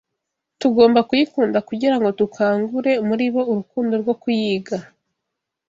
Tugomba 0.59 0.99
kuyikunda 1.09 1.59
kugira 1.69 1.95
ngo 1.99 2.07
dukangure 2.19 2.91
muri 3.07 3.25
bo 3.33 3.41
urukundo 3.51 3.93
rwo 4.01 4.13
kuyiga. 4.21 4.77